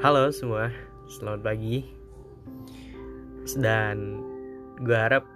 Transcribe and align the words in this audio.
Halo 0.00 0.32
semua, 0.32 0.72
selamat 1.12 1.44
pagi. 1.44 1.84
Dan 3.52 4.16
gue 4.80 4.96
harap 4.96 5.28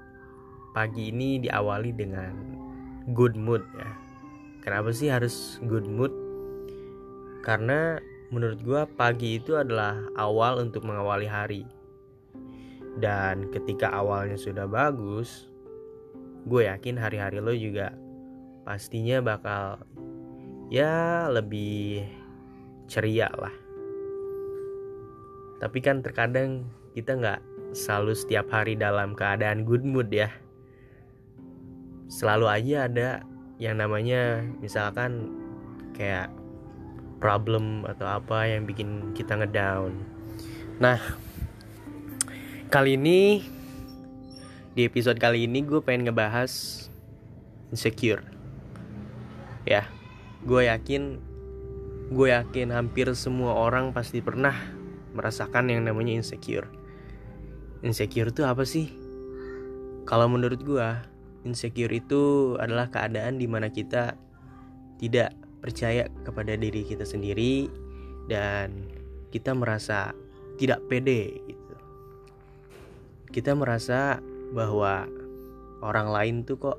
pagi 0.72 1.12
ini 1.12 1.36
diawali 1.36 1.92
dengan 1.92 2.32
good 3.12 3.36
mood 3.36 3.60
ya. 3.76 3.92
Kenapa 4.64 4.88
sih 4.96 5.12
harus 5.12 5.60
good 5.68 5.84
mood? 5.84 6.08
Karena 7.44 8.00
menurut 8.32 8.64
gue 8.64 8.80
pagi 8.96 9.36
itu 9.36 9.52
adalah 9.52 10.00
awal 10.16 10.64
untuk 10.64 10.88
mengawali 10.88 11.28
hari. 11.28 11.68
Dan 12.96 13.52
ketika 13.52 13.92
awalnya 13.92 14.40
sudah 14.40 14.64
bagus, 14.64 15.44
gue 16.48 16.64
yakin 16.72 16.96
hari-hari 16.96 17.36
lo 17.36 17.52
juga 17.52 17.92
pastinya 18.64 19.20
bakal 19.20 19.84
ya 20.72 21.28
lebih 21.28 22.08
ceria 22.88 23.28
lah 23.36 23.63
tapi 25.64 25.80
kan 25.80 26.04
terkadang 26.04 26.68
kita 26.92 27.16
nggak 27.16 27.40
selalu 27.72 28.12
setiap 28.12 28.52
hari 28.52 28.76
dalam 28.76 29.16
keadaan 29.16 29.64
good 29.64 29.80
mood 29.80 30.12
ya. 30.12 30.28
Selalu 32.12 32.52
aja 32.52 32.84
ada 32.84 33.08
yang 33.56 33.80
namanya 33.80 34.44
misalkan 34.60 35.32
kayak 35.96 36.28
problem 37.16 37.88
atau 37.88 38.04
apa 38.20 38.44
yang 38.44 38.68
bikin 38.68 39.16
kita 39.16 39.40
ngedown. 39.40 39.96
Nah 40.84 41.00
kali 42.68 43.00
ini 43.00 43.48
di 44.76 44.84
episode 44.84 45.16
kali 45.16 45.48
ini 45.48 45.64
gue 45.64 45.80
pengen 45.80 46.12
ngebahas 46.12 46.84
insecure. 47.72 48.20
Ya 49.64 49.88
gue 50.44 50.68
yakin 50.68 51.16
gue 52.12 52.28
yakin 52.28 52.68
hampir 52.68 53.08
semua 53.16 53.56
orang 53.56 53.96
pasti 53.96 54.20
pernah 54.20 54.83
merasakan 55.14 55.70
yang 55.70 55.86
namanya 55.86 56.18
insecure. 56.18 56.68
Insecure 57.80 58.34
itu 58.34 58.42
apa 58.44 58.66
sih? 58.66 58.90
Kalau 60.04 60.28
menurut 60.28 60.60
gua, 60.66 61.00
insecure 61.48 61.92
itu 61.94 62.54
adalah 62.60 62.92
keadaan 62.92 63.40
di 63.40 63.48
mana 63.48 63.72
kita 63.72 64.18
tidak 65.00 65.32
percaya 65.64 66.10
kepada 66.28 66.60
diri 66.60 66.84
kita 66.84 67.08
sendiri 67.08 67.72
dan 68.28 68.84
kita 69.32 69.56
merasa 69.56 70.12
tidak 70.60 70.84
pede 70.92 71.40
gitu. 71.48 71.74
Kita 73.32 73.56
merasa 73.56 74.20
bahwa 74.52 75.08
orang 75.80 76.08
lain 76.12 76.34
tuh 76.44 76.60
kok 76.60 76.78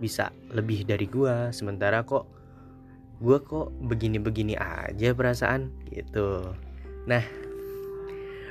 bisa 0.00 0.32
lebih 0.50 0.88
dari 0.88 1.06
gua, 1.06 1.52
sementara 1.52 2.02
kok 2.02 2.26
gua 3.22 3.38
kok 3.40 3.70
begini-begini 3.86 4.58
aja 4.58 5.14
perasaan 5.14 5.70
gitu. 5.92 6.42
Nah, 7.04 7.22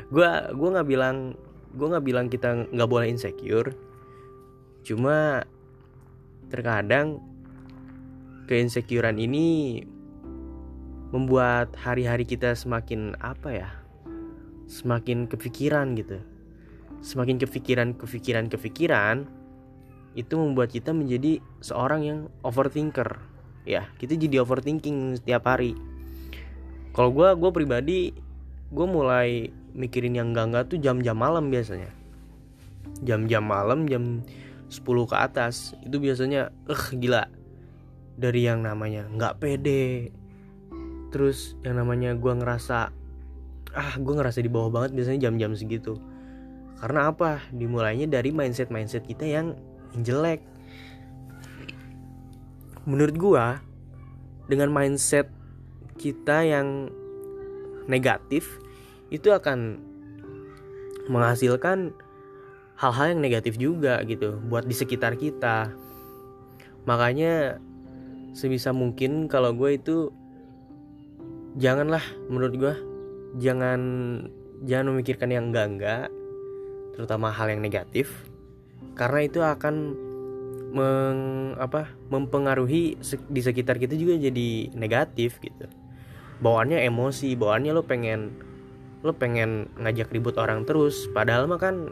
gue 0.09 0.29
gue 0.51 0.69
nggak 0.73 0.87
bilang 0.87 1.37
gue 1.73 1.87
nggak 1.89 2.05
bilang 2.05 2.27
kita 2.29 2.69
nggak 2.69 2.89
boleh 2.89 3.07
insecure. 3.09 3.73
Cuma 4.83 5.47
terkadang 6.51 7.23
keinsecurean 8.45 9.17
ini 9.17 9.81
membuat 11.13 11.73
hari-hari 11.77 12.25
kita 12.25 12.57
semakin 12.57 13.15
apa 13.21 13.49
ya? 13.53 13.69
Semakin 14.67 15.29
kepikiran 15.29 15.93
gitu. 15.97 16.19
Semakin 17.03 17.37
kepikiran 17.37 17.93
kepikiran 17.95 18.45
kepikiran 18.49 19.29
itu 20.13 20.33
membuat 20.37 20.69
kita 20.69 20.93
menjadi 20.93 21.41
seorang 21.61 22.01
yang 22.05 22.19
overthinker. 22.45 23.17
Ya 23.65 23.89
kita 23.97 24.13
jadi 24.13 24.45
overthinking 24.45 25.17
setiap 25.17 25.49
hari. 25.49 25.73
Kalau 26.93 27.09
gue 27.09 27.29
gue 27.33 27.51
pribadi 27.53 27.99
gue 28.73 28.87
mulai 28.89 29.53
mikirin 29.77 30.17
yang 30.17 30.33
enggak-enggak 30.33 30.73
tuh 30.73 30.81
jam-jam 30.81 31.13
malam 31.13 31.53
biasanya. 31.53 31.93
Jam-jam 33.05 33.45
malam 33.45 33.85
jam 33.85 34.25
10 34.73 34.81
ke 34.81 35.15
atas 35.15 35.77
itu 35.85 36.01
biasanya 36.01 36.49
eh 36.65 36.83
gila. 36.97 37.29
Dari 38.17 38.41
yang 38.49 38.65
namanya 38.65 39.05
nggak 39.13 39.37
pede. 39.37 40.09
Terus 41.13 41.53
yang 41.61 41.77
namanya 41.77 42.17
gue 42.17 42.33
ngerasa 42.33 42.89
ah 43.73 43.93
gue 43.97 44.13
ngerasa 44.13 44.41
di 44.41 44.49
bawah 44.49 44.73
banget 44.73 44.97
biasanya 44.97 45.29
jam-jam 45.29 45.53
segitu. 45.53 46.01
Karena 46.81 47.13
apa? 47.13 47.45
Dimulainya 47.53 48.09
dari 48.09 48.33
mindset 48.33 48.73
mindset 48.73 49.05
kita 49.05 49.25
yang 49.29 49.53
jelek. 50.01 50.41
Menurut 52.89 53.15
gue 53.15 53.45
dengan 54.49 54.73
mindset 54.73 55.29
kita 56.01 56.41
yang 56.43 56.89
negatif 57.87 58.62
itu 59.13 59.29
akan 59.29 59.77
menghasilkan 61.05 61.93
hal-hal 62.73 63.13
yang 63.13 63.21
negatif 63.21 63.61
juga 63.61 64.01
gitu 64.09 64.41
buat 64.49 64.65
di 64.65 64.73
sekitar 64.73 65.15
kita. 65.21 65.69
Makanya 66.89 67.61
sebisa 68.33 68.73
mungkin 68.73 69.29
kalau 69.29 69.53
gue 69.53 69.77
itu 69.77 70.09
janganlah 71.61 72.01
menurut 72.33 72.53
gue 72.57 72.73
jangan 73.37 73.79
jangan 74.65 74.85
memikirkan 74.89 75.29
yang 75.29 75.53
enggak 75.53 75.69
enggak 75.69 76.05
terutama 76.97 77.29
hal 77.29 77.49
yang 77.49 77.61
negatif 77.61 78.09
karena 78.97 79.25
itu 79.25 79.41
akan 79.41 79.75
meng, 80.73 81.21
apa 81.61 81.93
mempengaruhi 82.09 82.97
di 83.29 83.41
sekitar 83.41 83.77
kita 83.77 83.93
juga 83.93 84.17
jadi 84.17 84.73
negatif 84.73 85.37
gitu. 85.41 85.69
Bawaannya 86.41 86.81
emosi 86.89 87.37
bawaannya 87.37 87.71
lo 87.73 87.85
pengen 87.85 88.52
lo 89.03 89.11
pengen 89.11 89.67
ngajak 89.77 90.09
ribut 90.15 90.39
orang 90.39 90.63
terus 90.63 91.11
padahal 91.11 91.45
mah 91.45 91.59
kan 91.59 91.91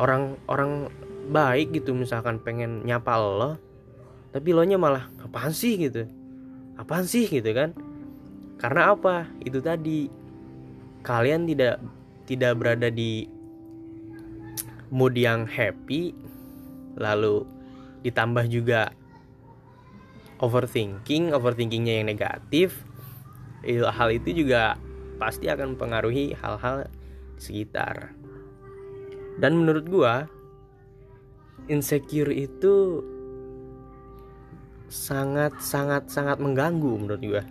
orang 0.00 0.40
orang 0.48 0.88
baik 1.28 1.76
gitu 1.76 1.92
misalkan 1.92 2.40
pengen 2.40 2.80
nyapa 2.88 3.14
lo 3.20 3.60
tapi 4.28 4.52
lo 4.52 4.62
nya 4.64 4.76
malah 4.76 5.08
apaan 5.24 5.56
sih? 5.56 5.80
gitu. 5.80 6.04
Apaan 6.76 7.08
sih? 7.08 7.26
gitu 7.26 7.48
kan. 7.56 7.72
Karena 8.60 8.92
apa? 8.92 9.26
Itu 9.40 9.64
tadi. 9.64 10.06
Kalian 11.02 11.48
tidak 11.48 11.80
tidak 12.28 12.52
berada 12.60 12.92
di 12.92 13.24
mood 14.92 15.16
yang 15.16 15.48
happy 15.48 16.12
lalu 16.98 17.46
ditambah 18.04 18.44
juga 18.50 18.92
overthinking 20.42 21.32
overthinkingnya 21.32 22.02
yang 22.02 22.06
negatif. 22.12 22.84
Hal 23.66 24.12
itu 24.12 24.44
juga 24.44 24.76
pasti 25.18 25.50
akan 25.50 25.74
mempengaruhi 25.74 26.32
hal-hal 26.38 26.86
sekitar. 27.36 28.14
Dan 29.38 29.62
menurut 29.62 29.84
gua 29.86 30.26
insecure 31.66 32.32
itu 32.32 33.02
sangat 34.88 35.58
sangat 35.60 36.08
sangat 36.08 36.40
mengganggu 36.40 36.92
menurut 36.94 37.22
gua. 37.22 37.42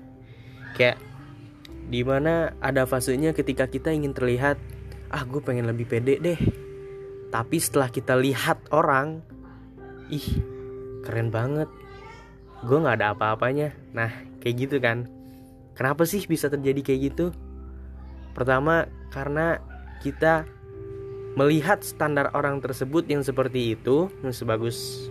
Kayak 0.73 0.99
di 1.87 2.03
mana 2.03 2.51
ada 2.59 2.83
fasenya 2.83 3.31
ketika 3.31 3.71
kita 3.71 3.95
ingin 3.95 4.11
terlihat 4.11 4.59
ah 5.07 5.23
gue 5.23 5.39
pengen 5.39 5.71
lebih 5.71 5.87
pede 5.87 6.19
deh. 6.19 6.39
Tapi 7.31 7.57
setelah 7.59 7.87
kita 7.87 8.19
lihat 8.19 8.67
orang 8.75 9.23
ih 10.11 10.27
keren 11.07 11.31
banget. 11.31 11.71
Gue 12.67 12.83
nggak 12.83 12.99
ada 12.99 13.15
apa-apanya. 13.15 13.71
Nah 13.95 14.11
kayak 14.43 14.55
gitu 14.67 14.77
kan. 14.83 15.07
Kenapa 15.79 16.03
sih 16.03 16.19
bisa 16.27 16.51
terjadi 16.51 16.81
kayak 16.83 17.01
gitu 17.13 17.25
Pertama, 18.37 18.85
karena 19.09 19.57
kita 20.05 20.45
melihat 21.33 21.81
standar 21.81 22.29
orang 22.37 22.61
tersebut 22.61 23.09
yang 23.09 23.25
seperti 23.25 23.73
itu, 23.73 24.13
yang 24.21 24.33
sebagus 24.33 25.09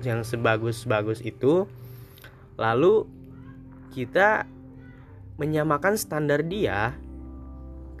yang 0.00 0.24
sebagus-bagus 0.24 1.20
itu, 1.20 1.68
lalu 2.56 3.04
kita 3.92 4.48
menyamakan 5.36 6.00
standar 6.00 6.40
dia 6.40 6.96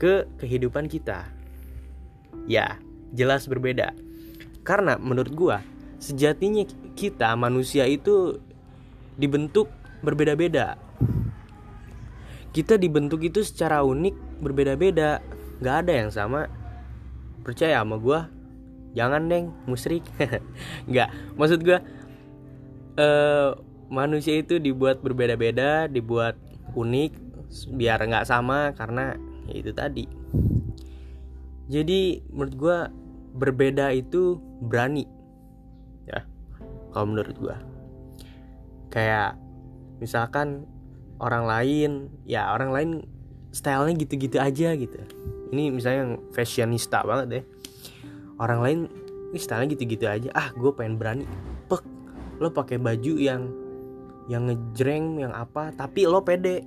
ke 0.00 0.24
kehidupan 0.40 0.88
kita. 0.88 1.28
Ya, 2.48 2.80
jelas 3.12 3.44
berbeda. 3.44 3.92
Karena 4.64 4.96
menurut 4.96 5.32
gua, 5.36 5.58
sejatinya 6.00 6.64
kita 6.96 7.36
manusia 7.36 7.84
itu 7.86 8.40
dibentuk 9.20 9.68
berbeda-beda. 10.00 10.80
Kita 12.52 12.76
dibentuk 12.76 13.24
itu 13.24 13.40
secara 13.40 13.80
unik 13.80 14.44
berbeda-beda. 14.44 15.24
Nggak 15.64 15.76
ada 15.84 15.92
yang 15.92 16.10
sama. 16.12 16.46
Percaya 17.42 17.80
sama 17.80 17.96
gue 17.96 18.20
jangan 18.92 19.24
deng. 19.26 19.56
Musrik. 19.64 20.04
Nggak. 20.90 21.08
Maksud 21.40 21.60
gue 21.64 21.78
uh, 23.00 23.50
manusia 23.92 24.40
itu 24.40 24.56
dibuat 24.56 25.04
berbeda-beda 25.04 25.84
dibuat 25.88 26.36
unik 26.72 27.12
biar 27.76 28.00
nggak 28.08 28.24
sama 28.24 28.72
karena 28.72 29.16
ya 29.48 29.54
itu 29.60 29.72
tadi. 29.76 30.04
Jadi 31.68 32.24
menurut 32.32 32.54
gue 32.56 32.78
berbeda 33.36 33.92
itu 33.92 34.40
berani. 34.64 35.04
Ya 36.08 36.24
kalau 36.92 37.12
menurut 37.12 37.36
gue 37.36 37.56
kayak 38.92 39.36
misalkan 40.00 40.68
orang 41.22 41.44
lain 41.46 41.90
ya 42.26 42.50
orang 42.50 42.70
lain 42.74 42.90
stylenya 43.54 43.94
gitu-gitu 44.02 44.42
aja 44.42 44.74
gitu. 44.74 44.98
Ini 45.54 45.70
misalnya 45.70 45.98
yang 46.02 46.12
fashionista 46.34 47.06
banget 47.06 47.26
deh. 47.30 47.44
Orang 48.42 48.60
lain 48.64 48.78
ini 49.30 49.38
stylenya 49.38 49.78
gitu-gitu 49.78 50.04
aja. 50.10 50.28
Ah 50.34 50.50
gue 50.50 50.72
pengen 50.74 50.98
berani. 50.98 51.24
Pek 51.70 51.86
lo 52.42 52.50
pakai 52.50 52.82
baju 52.82 53.14
yang 53.16 53.54
yang 54.26 54.50
ngejreng 54.50 55.22
yang 55.22 55.32
apa 55.32 55.70
tapi 55.70 56.04
lo 56.10 56.26
pede. 56.26 56.66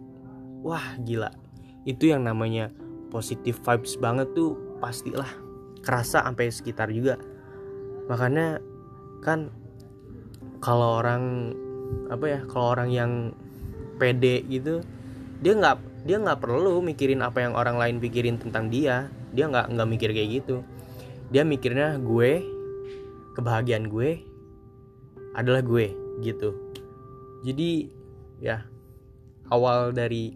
Wah 0.63 0.95
gila. 1.03 1.29
Itu 1.83 2.09
yang 2.09 2.23
namanya 2.23 2.71
positive 3.11 3.59
vibes 3.59 3.99
banget 3.99 4.31
tuh 4.31 4.55
pastilah. 4.79 5.29
Kerasa 5.83 6.23
sampai 6.23 6.49
sekitar 6.49 6.89
juga. 6.89 7.19
Makanya 8.07 8.61
kan 9.19 9.49
kalau 10.61 11.01
orang 11.01 11.53
apa 12.09 12.25
ya 12.25 12.39
kalau 12.49 12.73
orang 12.73 12.89
yang 12.89 13.11
pede 13.95 14.43
gitu 14.47 14.83
dia 15.45 15.53
nggak 15.55 15.77
dia 16.05 16.17
nggak 16.21 16.39
perlu 16.39 16.79
mikirin 16.85 17.25
apa 17.25 17.41
yang 17.41 17.57
orang 17.57 17.81
lain 17.81 17.97
pikirin 17.97 18.37
tentang 18.37 18.69
dia. 18.69 19.09
Dia 19.33 19.49
nggak 19.49 19.73
nggak 19.73 19.89
mikir 19.89 20.09
kayak 20.13 20.29
gitu. 20.41 20.61
Dia 21.33 21.41
mikirnya 21.41 21.97
gue 21.99 22.45
kebahagiaan 23.35 23.89
gue 23.89 24.21
adalah 25.35 25.65
gue 25.65 25.91
gitu. 26.23 26.53
Jadi 27.43 27.89
ya 28.39 28.63
awal 29.49 29.91
dari 29.91 30.33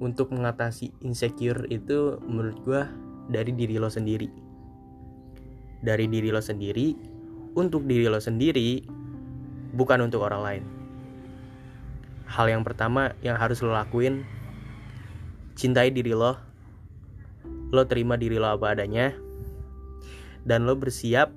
untuk 0.00 0.32
mengatasi 0.32 1.04
insecure 1.04 1.68
itu 1.68 2.20
menurut 2.24 2.58
gue 2.62 2.82
dari 3.32 3.50
diri 3.56 3.80
lo 3.80 3.92
sendiri. 3.92 4.28
Dari 5.80 6.06
diri 6.06 6.28
lo 6.28 6.44
sendiri 6.44 6.92
untuk 7.56 7.88
diri 7.88 8.04
lo 8.06 8.20
sendiri 8.20 8.84
bukan 9.74 10.06
untuk 10.06 10.22
orang 10.22 10.42
lain 10.44 10.79
hal 12.30 12.46
yang 12.46 12.62
pertama 12.62 13.10
yang 13.26 13.34
harus 13.34 13.58
lo 13.58 13.74
lakuin 13.74 14.22
cintai 15.58 15.90
diri 15.90 16.14
lo. 16.14 16.38
Lo 17.74 17.82
terima 17.90 18.14
diri 18.14 18.38
lo 18.38 18.54
apa 18.54 18.78
adanya. 18.78 19.10
Dan 20.46 20.64
lo 20.64 20.78
bersiap 20.78 21.34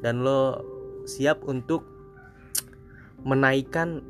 dan 0.00 0.24
lo 0.24 0.64
siap 1.04 1.44
untuk 1.44 1.84
menaikkan 3.22 4.00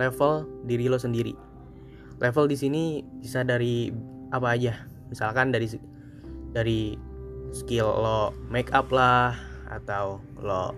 level 0.00 0.48
diri 0.64 0.88
lo 0.88 0.96
sendiri. 0.96 1.36
Level 2.18 2.48
di 2.48 2.56
sini 2.56 2.82
bisa 3.20 3.44
dari 3.44 3.92
apa 4.32 4.56
aja. 4.56 4.88
Misalkan 5.12 5.52
dari 5.52 5.68
dari 6.56 6.96
skill 7.52 7.86
lo 7.86 8.32
make 8.48 8.72
up 8.72 8.88
lah 8.88 9.36
atau 9.68 10.18
lo 10.40 10.72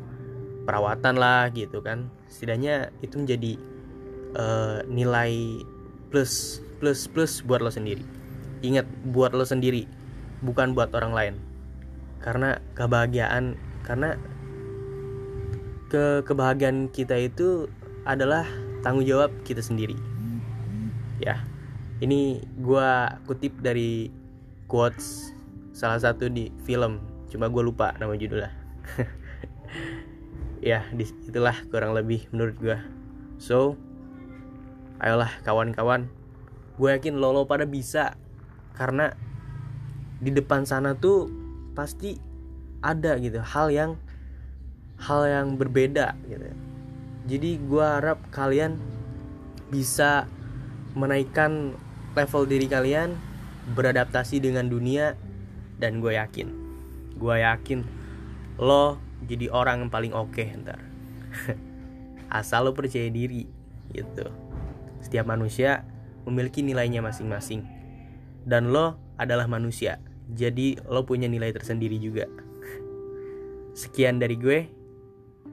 perawatan 0.66 1.14
lah 1.14 1.48
gitu 1.54 1.78
kan. 1.78 2.10
Setidaknya 2.26 2.90
itu 3.00 3.22
menjadi 3.22 3.54
uh, 4.36 4.84
nilai 4.86 5.64
plus 6.12 6.60
plus 6.78 7.08
plus 7.08 7.40
buat 7.42 7.64
lo 7.64 7.72
sendiri. 7.72 8.04
Ingat 8.62 8.86
buat 9.10 9.32
lo 9.32 9.42
sendiri 9.42 9.88
bukan 10.44 10.76
buat 10.76 10.92
orang 10.92 11.12
lain. 11.12 11.34
Karena 12.20 12.60
kebahagiaan 12.76 13.56
karena 13.82 14.20
ke 15.86 16.22
kebahagiaan 16.26 16.90
kita 16.90 17.14
itu 17.16 17.70
adalah 18.04 18.44
tanggung 18.84 19.06
jawab 19.08 19.32
kita 19.42 19.64
sendiri. 19.64 19.96
Ya 21.18 21.40
ini 22.04 22.44
gue 22.60 22.90
kutip 23.24 23.56
dari 23.64 24.12
quotes 24.68 25.32
salah 25.72 25.98
satu 25.98 26.28
di 26.28 26.52
film. 26.68 27.00
Cuma 27.32 27.48
gue 27.48 27.62
lupa 27.64 27.96
nama 27.96 28.14
judulnya. 28.14 28.52
Ya 30.66 30.82
itulah 30.98 31.54
kurang 31.70 31.94
lebih 31.94 32.26
menurut 32.34 32.58
gue 32.58 32.74
so 33.38 33.78
ayolah 35.00 35.30
kawan-kawan. 35.42 36.08
Gue 36.76 36.92
yakin 36.92 37.16
lo 37.16 37.32
lo 37.32 37.48
pada 37.48 37.64
bisa. 37.64 38.14
Karena 38.76 39.12
di 40.20 40.32
depan 40.32 40.64
sana 40.64 40.96
tuh 40.96 41.28
pasti 41.76 42.16
ada 42.80 43.16
gitu 43.20 43.40
hal 43.40 43.68
yang 43.72 43.90
hal 45.00 45.28
yang 45.28 45.46
berbeda 45.60 46.16
gitu. 46.28 46.46
Jadi 47.26 47.50
gue 47.58 47.84
harap 47.84 48.22
kalian 48.32 48.78
bisa 49.68 50.30
menaikkan 50.96 51.74
level 52.16 52.48
diri 52.48 52.70
kalian 52.70 53.12
beradaptasi 53.76 54.40
dengan 54.40 54.70
dunia 54.70 55.18
dan 55.76 56.00
gue 56.00 56.16
yakin 56.16 56.66
gue 57.16 57.36
yakin 57.40 57.80
lo 58.60 59.00
jadi 59.24 59.48
orang 59.48 59.88
yang 59.88 59.92
paling 59.92 60.12
oke 60.12 60.36
okay, 60.36 60.52
ntar. 60.60 60.80
Asal 62.38 62.68
lo 62.68 62.72
percaya 62.76 63.08
diri 63.08 63.48
gitu 63.92 64.28
setiap 65.06 65.30
manusia 65.30 65.86
memiliki 66.26 66.66
nilainya 66.66 66.98
masing-masing. 66.98 67.62
Dan 68.42 68.74
lo 68.74 68.98
adalah 69.14 69.46
manusia 69.46 70.02
jadi 70.26 70.82
lo 70.90 71.06
punya 71.06 71.30
nilai 71.30 71.54
tersendiri 71.54 72.02
juga. 72.02 72.26
Sekian 73.80 74.18
dari 74.18 74.34
gue. 74.34 74.66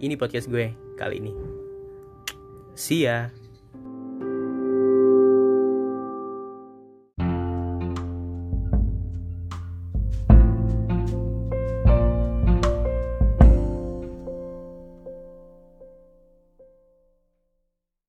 Ini 0.01 0.17
podcast 0.17 0.49
gue 0.49 0.73
kali 0.97 1.21
ini. 1.21 1.33
See 2.73 3.05
ya 3.05 3.29